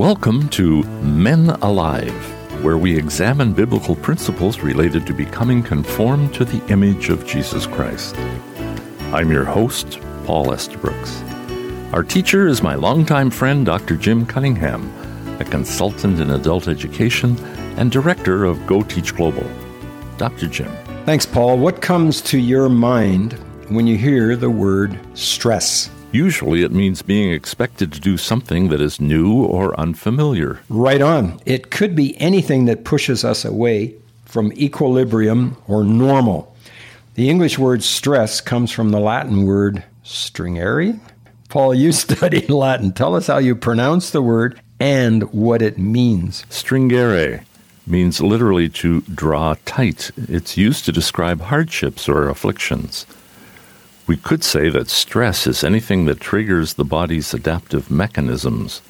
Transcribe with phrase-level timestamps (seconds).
[0.00, 2.10] Welcome to Men Alive,
[2.64, 8.16] where we examine biblical principles related to becoming conformed to the image of Jesus Christ.
[9.12, 11.20] I'm your host, Paul Estabrooks.
[11.92, 13.94] Our teacher is my longtime friend, Dr.
[13.94, 14.90] Jim Cunningham,
[15.38, 17.38] a consultant in adult education
[17.76, 19.46] and director of Go Teach Global.
[20.16, 20.46] Dr.
[20.46, 20.72] Jim.
[21.04, 21.58] Thanks, Paul.
[21.58, 23.34] What comes to your mind
[23.68, 25.90] when you hear the word stress?
[26.12, 30.60] Usually it means being expected to do something that is new or unfamiliar.
[30.68, 31.40] Right on.
[31.46, 36.56] It could be anything that pushes us away from equilibrium or normal.
[37.14, 40.98] The English word stress comes from the Latin word stringere.
[41.48, 42.92] Paul, you studied Latin.
[42.92, 46.44] Tell us how you pronounce the word and what it means.
[46.50, 47.44] Stringere
[47.86, 50.10] means literally to draw tight.
[50.16, 53.06] It's used to describe hardships or afflictions.
[54.10, 58.82] We could say that stress is anything that triggers the body's adaptive mechanisms.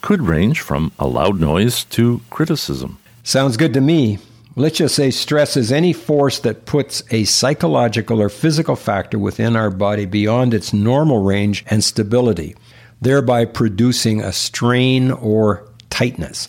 [0.00, 2.96] Could range from a loud noise to criticism.
[3.22, 4.20] Sounds good to me.
[4.56, 9.54] Let's just say stress is any force that puts a psychological or physical factor within
[9.54, 12.56] our body beyond its normal range and stability,
[13.02, 16.48] thereby producing a strain or tightness.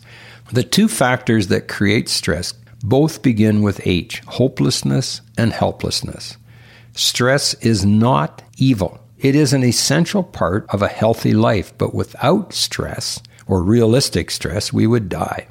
[0.54, 6.38] The two factors that create stress both begin with H hopelessness and helplessness.
[6.96, 9.00] Stress is not evil.
[9.20, 14.72] It is an essential part of a healthy life, but without stress, or realistic stress,
[14.72, 15.48] we would die.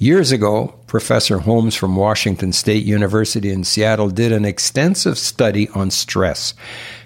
[0.00, 5.92] Years ago, Professor Holmes from Washington State University in Seattle did an extensive study on
[5.92, 6.54] stress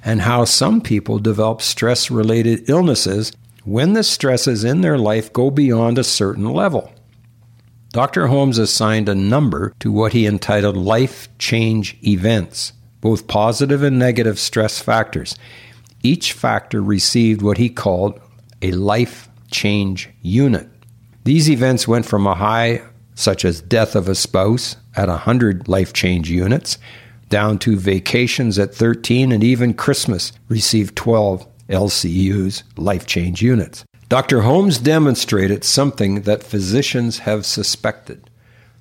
[0.03, 3.33] and how some people develop stress related illnesses
[3.65, 6.93] when the stresses in their life go beyond a certain level.
[7.91, 8.29] Dr.
[8.29, 14.39] Holmes assigned a number to what he entitled life change events, both positive and negative
[14.39, 15.37] stress factors.
[16.03, 18.19] Each factor received what he called
[18.63, 20.69] a life change unit.
[21.25, 22.83] These events went from a high,
[23.15, 26.79] such as death of a spouse, at 100 life change units,
[27.29, 33.85] down to vacations at 13, and even Christmas received 12 LCUs, life change units.
[34.09, 34.43] Dr.
[34.43, 38.29] Holmes demonstrated something that physicians have suspected.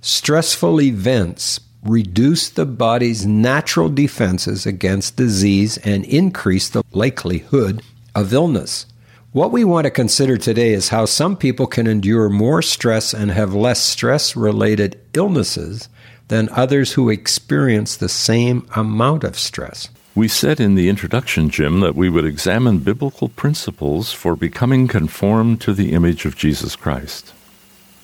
[0.01, 7.81] Stressful events reduce the body's natural defenses against disease and increase the likelihood
[8.13, 8.85] of illness.
[9.31, 13.31] What we want to consider today is how some people can endure more stress and
[13.31, 15.87] have less stress related illnesses
[16.27, 19.89] than others who experience the same amount of stress.
[20.13, 25.61] We said in the introduction, Jim, that we would examine biblical principles for becoming conformed
[25.61, 27.33] to the image of Jesus Christ.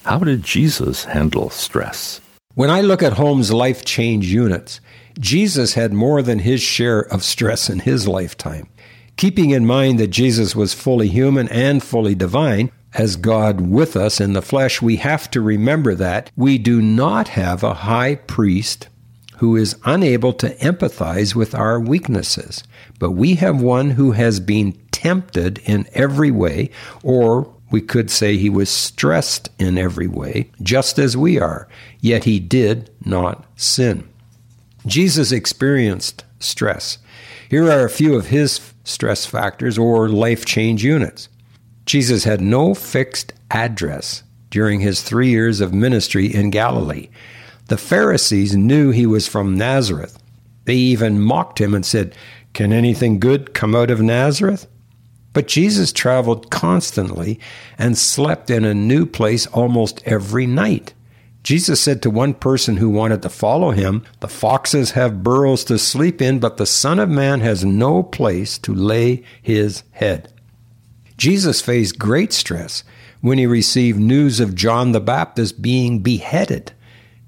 [0.06, 2.22] How did Jesus handle stress?
[2.58, 4.82] When I look at Holmes' life change units,
[5.20, 8.68] Jesus had more than his share of stress in his lifetime.
[9.16, 14.20] Keeping in mind that Jesus was fully human and fully divine, as God with us
[14.20, 18.88] in the flesh, we have to remember that we do not have a high priest
[19.38, 22.64] who is unable to empathize with our weaknesses,
[22.98, 26.72] but we have one who has been tempted in every way,
[27.04, 31.68] or we could say he was stressed in every way, just as we are,
[32.00, 34.08] yet he did not sin.
[34.86, 36.98] Jesus experienced stress.
[37.50, 41.30] Here are a few of his stress factors or life change units.
[41.86, 47.10] Jesus had no fixed address during his three years of ministry in Galilee.
[47.68, 50.18] The Pharisees knew he was from Nazareth.
[50.66, 52.16] They even mocked him and said,
[52.54, 54.68] Can anything good come out of Nazareth?
[55.38, 57.40] But Jesus traveled constantly
[57.78, 60.96] and slept in a new place almost every night.
[61.44, 65.78] Jesus said to one person who wanted to follow him, The foxes have burrows to
[65.78, 70.34] sleep in, but the Son of Man has no place to lay his head.
[71.18, 72.84] Jesus faced great stress
[73.22, 76.72] when he received news of John the Baptist being beheaded.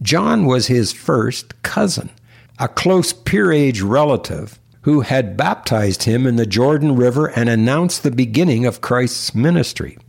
[0.02, 2.10] John was his first cousin,
[2.58, 4.60] a close peerage relative
[4.90, 10.00] who had baptized him in the Jordan River and announced the beginning of Christ's ministry.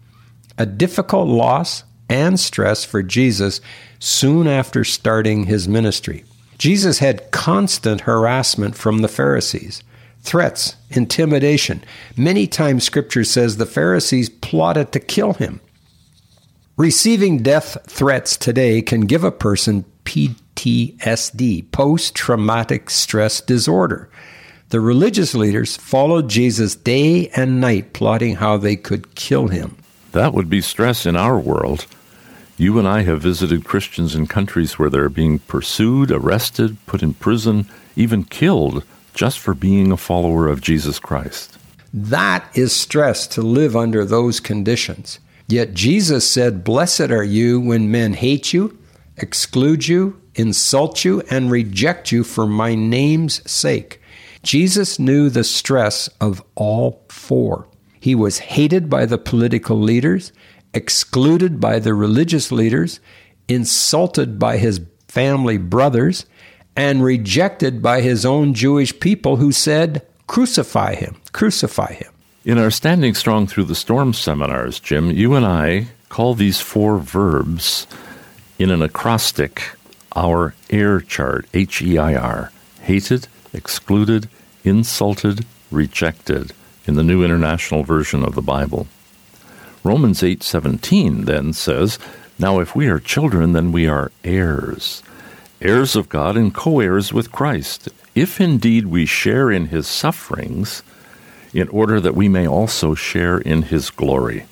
[0.56, 3.60] A difficult loss and stress for Jesus
[3.98, 6.24] soon after starting his ministry.
[6.56, 9.82] Jesus had constant harassment from the Pharisees,
[10.22, 11.84] threats, intimidation.
[12.16, 15.60] Many times scripture says the Pharisees plotted to kill him.
[16.78, 24.08] Receiving death threats today can give a person PTSD, post traumatic stress disorder.
[24.70, 29.76] The religious leaders followed Jesus day and night, plotting how they could kill him.
[30.12, 31.86] That would be stress in our world.
[32.56, 37.14] You and I have visited Christians in countries where they're being pursued, arrested, put in
[37.14, 41.58] prison, even killed just for being a follower of Jesus Christ.
[41.92, 45.18] That is stress to live under those conditions.
[45.48, 48.78] Yet Jesus said, Blessed are you when men hate you,
[49.16, 53.99] exclude you, insult you, and reject you for my name's sake.
[54.42, 57.68] Jesus knew the stress of all four.
[57.98, 60.32] He was hated by the political leaders,
[60.72, 63.00] excluded by the religious leaders,
[63.48, 66.24] insulted by his family brothers,
[66.76, 72.12] and rejected by his own Jewish people who said, Crucify him, crucify him.
[72.44, 76.98] In our Standing Strong Through the Storm seminars, Jim, you and I call these four
[76.98, 77.86] verbs
[78.58, 79.62] in an acrostic
[80.16, 84.28] our heir chart, H E I R hated, excluded,
[84.64, 86.52] insulted, rejected
[86.86, 88.86] in the New International Version of the Bible.
[89.82, 91.98] Romans 8:17 then says,
[92.38, 95.02] "Now if we are children, then we are heirs,
[95.60, 100.82] heirs of God and co-heirs with Christ, if indeed we share in his sufferings,
[101.52, 104.44] in order that we may also share in his glory."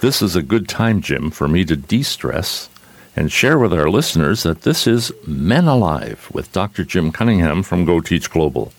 [0.00, 2.68] This is a good time, Jim, for me to de-stress
[3.16, 6.84] and share with our listeners that this is Men Alive with Dr.
[6.84, 8.72] Jim Cunningham from Go Teach Global.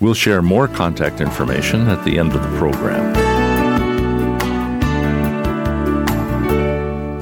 [0.00, 3.14] We'll share more contact information at the end of the program.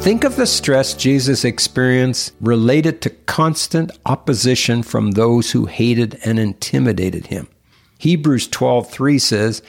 [0.01, 6.39] Think of the stress Jesus experienced related to constant opposition from those who hated and
[6.39, 7.49] intimidated him.
[7.99, 9.61] Hebrews 12:3 says,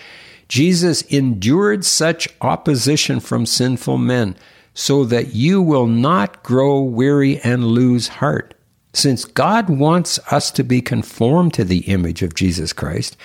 [0.48, 4.38] Jesus endured such opposition from sinful men
[4.74, 8.54] so that you will not grow weary and lose heart.
[8.94, 13.16] Since God wants us to be conformed to the image of Jesus Christ,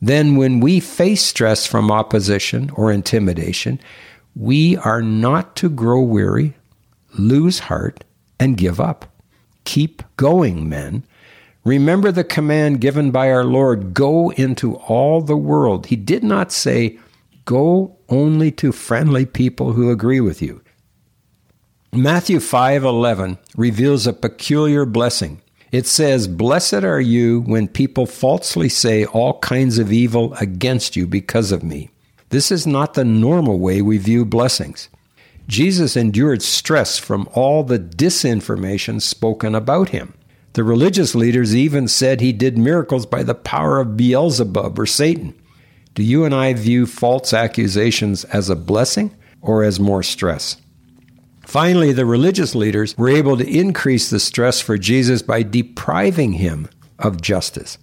[0.00, 3.80] then when we face stress from opposition or intimidation,
[4.34, 6.54] we are not to grow weary,
[7.18, 8.04] lose heart,
[8.38, 9.06] and give up.
[9.64, 11.02] Keep going, men.
[11.64, 15.86] Remember the command given by our Lord go into all the world.
[15.86, 16.98] He did not say,
[17.46, 20.60] go only to friendly people who agree with you.
[21.92, 25.40] Matthew 5:11 reveals a peculiar blessing.
[25.72, 31.06] It says, "Blessed are you when people falsely say all kinds of evil against you
[31.06, 31.90] because of me."
[32.30, 34.88] This is not the normal way we view blessings.
[35.48, 40.12] Jesus endured stress from all the disinformation spoken about him.
[40.54, 45.34] The religious leaders even said he did miracles by the power of Beelzebub or Satan.
[45.94, 50.56] Do you and I view false accusations as a blessing or as more stress?
[51.46, 56.68] Finally, the religious leaders were able to increase the stress for Jesus by depriving him
[56.98, 57.78] of justice.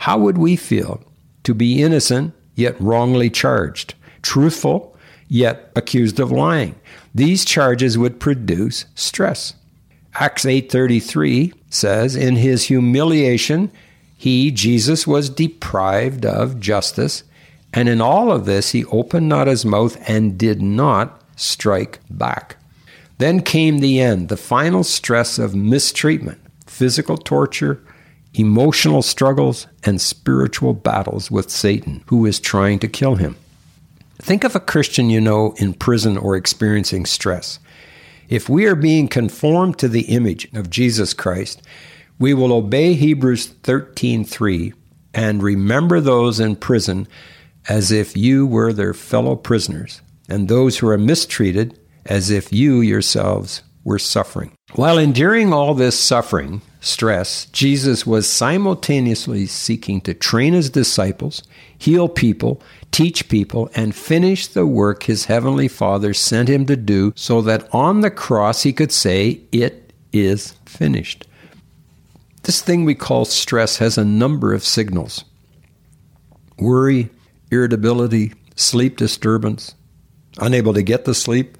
[0.00, 1.02] How would we feel
[1.44, 4.94] to be innocent yet wrongly charged, truthful
[5.28, 6.74] yet accused of lying?
[7.14, 9.54] These charges would produce stress.
[10.16, 13.70] Acts 8:33 says, "In his humiliation,
[14.14, 17.22] he Jesus was deprived of justice,
[17.72, 22.56] and in all of this he opened not his mouth and did not strike back."
[23.18, 27.82] Then came the end, the final stress of mistreatment, physical torture,
[28.34, 33.36] emotional struggles, and spiritual battles with Satan, who is trying to kill him.
[34.18, 37.58] Think of a Christian you know in prison or experiencing stress.
[38.28, 41.62] If we are being conformed to the image of Jesus Christ,
[42.18, 44.72] we will obey Hebrews 13:3
[45.14, 47.08] and remember those in prison
[47.68, 52.80] as if you were their fellow prisoners, and those who are mistreated as if you
[52.80, 54.52] yourselves were suffering.
[54.74, 61.42] While enduring all this suffering, stress, Jesus was simultaneously seeking to train his disciples,
[61.78, 62.60] heal people,
[62.90, 67.72] teach people, and finish the work his heavenly Father sent him to do so that
[67.72, 71.26] on the cross he could say, It is finished.
[72.42, 75.24] This thing we call stress has a number of signals
[76.58, 77.10] worry,
[77.50, 79.74] irritability, sleep disturbance,
[80.38, 81.58] unable to get to sleep,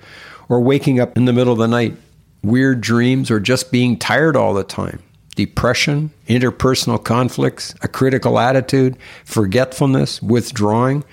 [0.49, 1.97] or waking up in the middle of the night,
[2.43, 5.03] weird dreams, or just being tired all the time,
[5.35, 11.05] depression, interpersonal conflicts, a critical attitude, forgetfulness, withdrawing.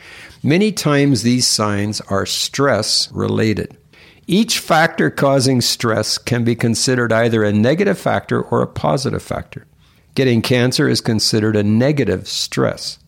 [0.44, 3.78] Many times these signs are stress related.
[4.28, 9.66] Each factor causing stress can be considered either a negative factor or a positive factor.
[10.16, 13.00] Getting cancer is considered a negative stress.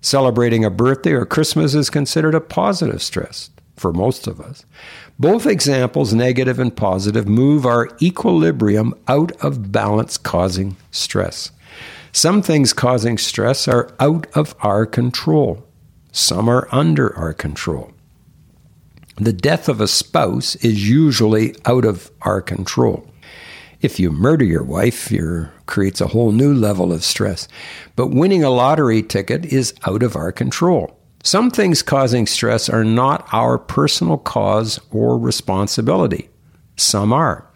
[0.00, 4.64] Celebrating a birthday or Christmas is considered a positive stress for most of us.
[5.18, 11.50] Both examples, negative and positive, move our equilibrium out of balance, causing stress.
[12.12, 15.66] Some things causing stress are out of our control,
[16.12, 17.92] some are under our control.
[19.16, 23.08] The death of a spouse is usually out of our control.
[23.80, 27.48] If you murder your wife, it creates a whole new level of stress.
[27.96, 30.96] But winning a lottery ticket is out of our control.
[31.24, 36.28] Some things causing stress are not our personal cause or responsibility.
[36.76, 37.46] Some are.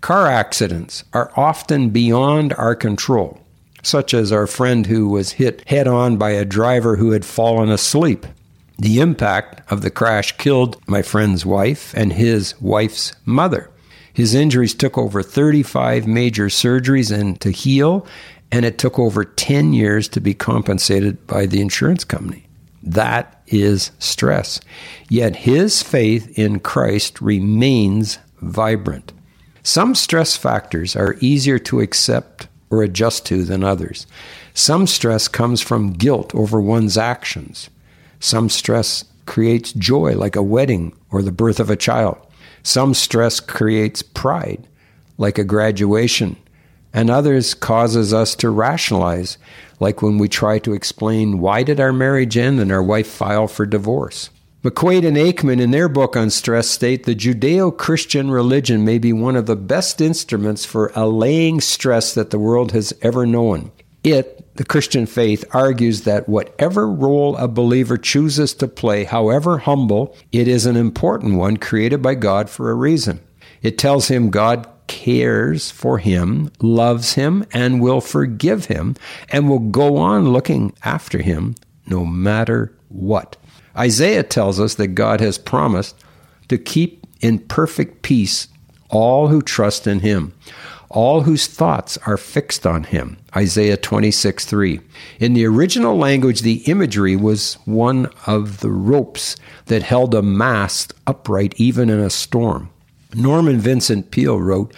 [0.00, 3.40] Car accidents are often beyond our control,
[3.84, 7.70] such as our friend who was hit head on by a driver who had fallen
[7.70, 8.26] asleep.
[8.78, 13.70] The impact of the crash killed my friend's wife and his wife's mother.
[14.12, 18.06] His injuries took over 35 major surgeries and to heal,
[18.50, 22.43] and it took over 10 years to be compensated by the insurance company.
[22.84, 24.60] That is stress.
[25.08, 29.12] Yet his faith in Christ remains vibrant.
[29.62, 34.06] Some stress factors are easier to accept or adjust to than others.
[34.52, 37.70] Some stress comes from guilt over one's actions.
[38.20, 42.18] Some stress creates joy, like a wedding or the birth of a child.
[42.62, 44.68] Some stress creates pride,
[45.16, 46.36] like a graduation.
[46.94, 49.36] And others causes us to rationalize,
[49.80, 53.48] like when we try to explain why did our marriage end and our wife file
[53.48, 54.30] for divorce.
[54.62, 59.12] McQuaid and Aikman, in their book on stress, state the Judeo Christian religion may be
[59.12, 63.72] one of the best instruments for allaying stress that the world has ever known.
[64.04, 70.16] It, the Christian faith argues that whatever role a believer chooses to play, however humble,
[70.30, 73.20] it is an important one created by God for a reason.
[73.62, 78.96] It tells him God cares for him, loves him, and will forgive him,
[79.28, 81.54] and will go on looking after him
[81.86, 83.36] no matter what.
[83.76, 85.96] Isaiah tells us that God has promised
[86.48, 88.48] to keep in perfect peace
[88.90, 90.32] all who trust in him
[90.94, 93.16] all whose thoughts are fixed on him.
[93.36, 94.80] Isaiah 26 3.
[95.18, 99.36] In the original language, the imagery was one of the ropes
[99.66, 102.70] that held a mast upright even in a storm.
[103.16, 104.74] Norman Vincent Peale wrote,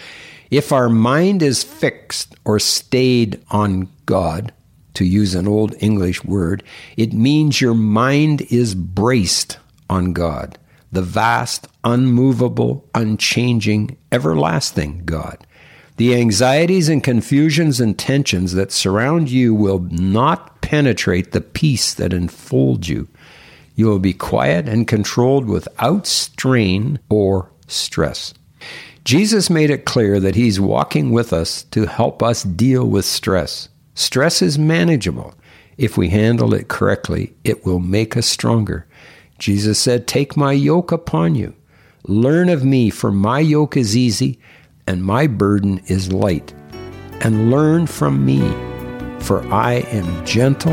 [0.51, 4.53] If our mind is fixed or stayed on God,
[4.97, 6.63] to use an old English word,
[6.97, 10.59] it means your mind is braced on God,
[10.91, 15.47] the vast, unmovable, unchanging, everlasting God.
[15.99, 22.13] The anxieties and confusions and tensions that surround you will not penetrate the peace that
[22.13, 23.09] enfolds you.
[23.75, 28.35] You will be quiet and controlled without strain or stress.
[29.05, 33.69] Jesus made it clear that He's walking with us to help us deal with stress.
[33.95, 35.35] Stress is manageable.
[35.79, 38.87] If we handle it correctly, it will make us stronger.
[39.39, 41.55] Jesus said, Take my yoke upon you.
[42.05, 44.39] Learn of me, for my yoke is easy
[44.87, 46.53] and my burden is light.
[47.21, 48.41] And learn from me,
[49.21, 50.73] for I am gentle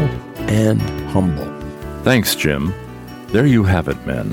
[0.50, 1.52] and humble.
[2.04, 2.74] Thanks, Jim.
[3.28, 4.30] There you have it, men.